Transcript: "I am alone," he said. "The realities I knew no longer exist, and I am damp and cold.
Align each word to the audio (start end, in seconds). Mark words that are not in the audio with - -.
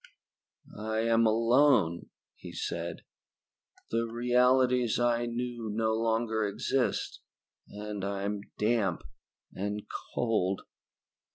"I 0.79 1.01
am 1.01 1.27
alone," 1.27 2.09
he 2.33 2.53
said. 2.53 3.03
"The 3.91 4.07
realities 4.07 4.99
I 4.99 5.27
knew 5.27 5.69
no 5.71 5.93
longer 5.93 6.43
exist, 6.43 7.21
and 7.67 8.03
I 8.03 8.23
am 8.23 8.41
damp 8.57 9.03
and 9.53 9.83
cold. 10.15 10.63